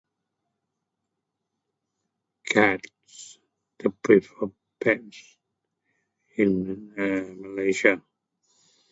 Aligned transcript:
cats 2.49 3.37
pets 4.81 5.37
in 6.41 6.91
Malaysia 6.95 8.01